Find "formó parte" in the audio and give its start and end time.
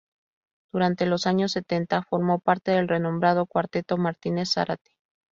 2.01-2.71